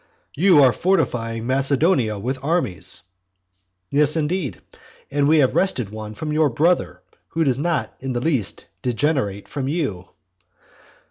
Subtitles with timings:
[0.33, 3.03] "You are fortifying Macedonia with armies".
[3.91, 4.59] Yes, indeed,
[5.11, 9.47] and we have wrested one from your brother, who does not in the least degenerate
[9.47, 10.07] from you.